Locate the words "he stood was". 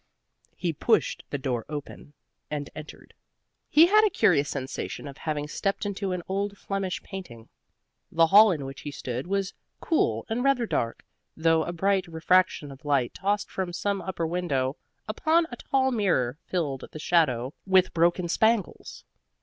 8.81-9.53